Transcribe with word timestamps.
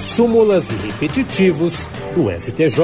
súmulas 0.00 0.70
e 0.70 0.76
repetitivos 0.76 1.88
do 2.14 2.30
STJ. 2.30 2.78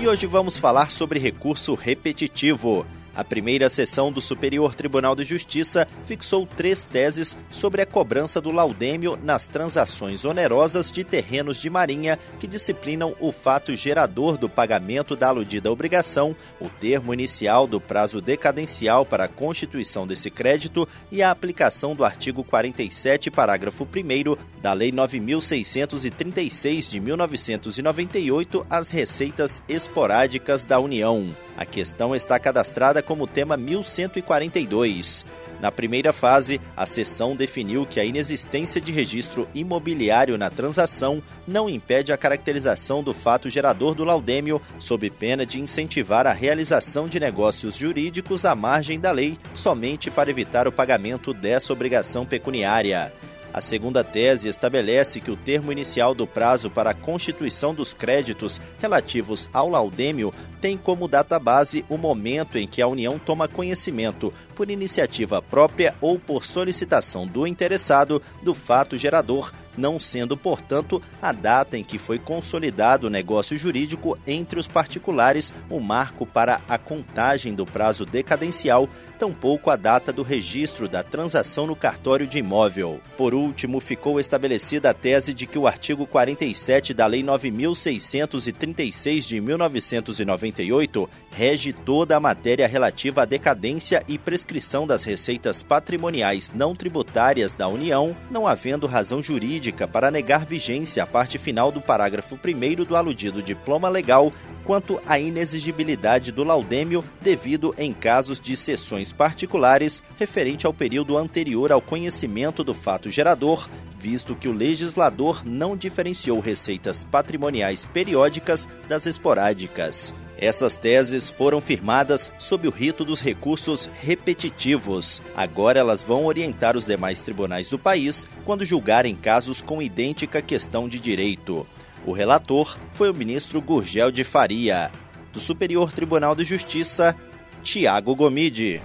E 0.00 0.06
hoje 0.06 0.26
vamos 0.26 0.56
falar 0.56 0.90
sobre 0.90 1.18
recurso 1.18 1.74
repetitivo. 1.74 2.86
A 3.16 3.24
primeira 3.24 3.70
sessão 3.70 4.12
do 4.12 4.20
Superior 4.20 4.74
Tribunal 4.74 5.16
de 5.16 5.24
Justiça 5.24 5.88
fixou 6.04 6.46
três 6.46 6.84
teses 6.84 7.34
sobre 7.50 7.80
a 7.80 7.86
cobrança 7.86 8.42
do 8.42 8.52
laudêmio 8.52 9.18
nas 9.22 9.48
transações 9.48 10.26
onerosas 10.26 10.92
de 10.92 11.02
terrenos 11.02 11.56
de 11.56 11.70
marinha 11.70 12.18
que 12.38 12.46
disciplinam 12.46 13.16
o 13.18 13.32
fato 13.32 13.74
gerador 13.74 14.36
do 14.36 14.50
pagamento 14.50 15.16
da 15.16 15.28
aludida 15.28 15.72
obrigação, 15.72 16.36
o 16.60 16.68
termo 16.68 17.14
inicial 17.14 17.66
do 17.66 17.80
prazo 17.80 18.20
decadencial 18.20 19.06
para 19.06 19.24
a 19.24 19.28
constituição 19.28 20.06
desse 20.06 20.30
crédito 20.30 20.86
e 21.10 21.22
a 21.22 21.30
aplicação 21.30 21.96
do 21.96 22.04
artigo 22.04 22.44
47, 22.44 23.30
parágrafo 23.30 23.84
1 23.84 24.36
da 24.60 24.74
Lei 24.74 24.92
9636 24.92 26.90
de 26.90 27.00
1998 27.00 28.66
às 28.68 28.90
receitas 28.90 29.62
esporádicas 29.66 30.66
da 30.66 30.78
União. 30.78 31.45
A 31.56 31.64
questão 31.64 32.14
está 32.14 32.38
cadastrada 32.38 33.02
como 33.02 33.26
tema 33.26 33.56
1142. 33.56 35.24
Na 35.58 35.72
primeira 35.72 36.12
fase, 36.12 36.60
a 36.76 36.84
sessão 36.84 37.34
definiu 37.34 37.86
que 37.86 37.98
a 37.98 38.04
inexistência 38.04 38.78
de 38.78 38.92
registro 38.92 39.48
imobiliário 39.54 40.36
na 40.36 40.50
transação 40.50 41.22
não 41.46 41.66
impede 41.66 42.12
a 42.12 42.16
caracterização 42.16 43.02
do 43.02 43.14
fato 43.14 43.48
gerador 43.48 43.94
do 43.94 44.04
laudêmio, 44.04 44.60
sob 44.78 45.08
pena 45.08 45.46
de 45.46 45.60
incentivar 45.60 46.26
a 46.26 46.32
realização 46.32 47.08
de 47.08 47.18
negócios 47.18 47.74
jurídicos 47.74 48.44
à 48.44 48.54
margem 48.54 49.00
da 49.00 49.10
lei, 49.10 49.38
somente 49.54 50.10
para 50.10 50.30
evitar 50.30 50.68
o 50.68 50.72
pagamento 50.72 51.32
dessa 51.32 51.72
obrigação 51.72 52.26
pecuniária. 52.26 53.12
A 53.56 53.60
segunda 53.62 54.04
tese 54.04 54.48
estabelece 54.48 55.18
que 55.18 55.30
o 55.30 55.36
termo 55.36 55.72
inicial 55.72 56.14
do 56.14 56.26
prazo 56.26 56.68
para 56.68 56.90
a 56.90 56.94
constituição 56.94 57.74
dos 57.74 57.94
créditos 57.94 58.60
relativos 58.78 59.48
ao 59.50 59.70
laudêmio 59.70 60.30
tem 60.60 60.76
como 60.76 61.08
data 61.08 61.38
base 61.38 61.82
o 61.88 61.96
momento 61.96 62.58
em 62.58 62.68
que 62.68 62.82
a 62.82 62.86
União 62.86 63.18
toma 63.18 63.48
conhecimento, 63.48 64.30
por 64.54 64.70
iniciativa 64.70 65.40
própria 65.40 65.94
ou 66.02 66.18
por 66.18 66.44
solicitação 66.44 67.26
do 67.26 67.46
interessado, 67.46 68.20
do 68.42 68.54
fato 68.54 68.98
gerador 68.98 69.50
não 69.76 70.00
sendo, 70.00 70.36
portanto, 70.36 71.02
a 71.20 71.32
data 71.32 71.76
em 71.76 71.84
que 71.84 71.98
foi 71.98 72.18
consolidado 72.18 73.06
o 73.06 73.10
negócio 73.10 73.56
jurídico 73.56 74.18
entre 74.26 74.58
os 74.58 74.68
particulares 74.68 75.52
o 75.70 75.80
marco 75.80 76.26
para 76.26 76.60
a 76.68 76.78
contagem 76.78 77.54
do 77.54 77.66
prazo 77.66 78.04
decadencial, 78.04 78.88
tampouco 79.18 79.70
a 79.70 79.76
data 79.76 80.12
do 80.12 80.22
registro 80.22 80.88
da 80.88 81.02
transação 81.02 81.66
no 81.66 81.76
cartório 81.76 82.26
de 82.26 82.38
imóvel. 82.38 83.00
Por 83.16 83.34
último, 83.34 83.80
ficou 83.80 84.20
estabelecida 84.20 84.90
a 84.90 84.94
tese 84.94 85.34
de 85.34 85.46
que 85.46 85.58
o 85.58 85.66
artigo 85.66 86.06
47 86.06 86.94
da 86.94 87.06
Lei 87.06 87.22
9636 87.22 89.24
de 89.24 89.40
1998 89.40 91.08
rege 91.30 91.72
toda 91.72 92.16
a 92.16 92.20
matéria 92.20 92.66
relativa 92.66 93.22
à 93.22 93.24
decadência 93.24 94.02
e 94.08 94.18
prescrição 94.18 94.86
das 94.86 95.04
receitas 95.04 95.62
patrimoniais 95.62 96.52
não 96.54 96.74
tributárias 96.74 97.54
da 97.54 97.68
União, 97.68 98.16
não 98.30 98.46
havendo 98.46 98.86
razão 98.86 99.22
jurídica 99.22 99.65
para 99.72 100.10
negar 100.10 100.44
vigência 100.44 101.02
à 101.02 101.06
parte 101.06 101.38
final 101.38 101.72
do 101.72 101.80
parágrafo 101.80 102.36
1 102.36 102.84
do 102.84 102.96
aludido 102.96 103.42
diploma 103.42 103.88
legal 103.88 104.32
quanto 104.64 105.00
à 105.06 105.18
inexigibilidade 105.18 106.32
do 106.32 106.44
laudêmio 106.44 107.04
devido 107.20 107.74
em 107.78 107.92
casos 107.92 108.38
de 108.38 108.56
sessões 108.56 109.12
particulares 109.12 110.02
referente 110.18 110.66
ao 110.66 110.74
período 110.74 111.16
anterior 111.16 111.72
ao 111.72 111.80
conhecimento 111.80 112.62
do 112.62 112.74
fato 112.74 113.10
gerador, 113.10 113.68
visto 113.96 114.34
que 114.34 114.48
o 114.48 114.52
legislador 114.52 115.42
não 115.44 115.76
diferenciou 115.76 116.40
receitas 116.40 117.04
patrimoniais 117.04 117.84
periódicas 117.84 118.68
das 118.88 119.06
esporádicas. 119.06 120.14
Essas 120.38 120.76
teses 120.76 121.30
foram 121.30 121.60
firmadas 121.60 122.30
sob 122.38 122.68
o 122.68 122.70
rito 122.70 123.04
dos 123.04 123.20
recursos 123.20 123.88
repetitivos. 124.02 125.22
Agora 125.34 125.80
elas 125.80 126.02
vão 126.02 126.26
orientar 126.26 126.76
os 126.76 126.84
demais 126.84 127.20
tribunais 127.20 127.68
do 127.68 127.78
país 127.78 128.26
quando 128.44 128.64
julgarem 128.64 129.14
casos 129.14 129.62
com 129.62 129.80
idêntica 129.80 130.42
questão 130.42 130.88
de 130.88 131.00
direito. 131.00 131.66
O 132.04 132.12
relator 132.12 132.76
foi 132.92 133.10
o 133.10 133.14
ministro 133.14 133.60
Gurgel 133.60 134.10
de 134.10 134.24
Faria. 134.24 134.90
Do 135.32 135.40
Superior 135.40 135.92
Tribunal 135.92 136.34
de 136.34 136.44
Justiça, 136.44 137.16
Tiago 137.62 138.14
Gomide. 138.14 138.80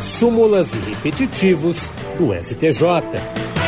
Súmulas 0.00 0.74
e 0.74 0.78
repetitivos 0.78 1.90
do 2.18 2.34
STJ. 2.34 3.63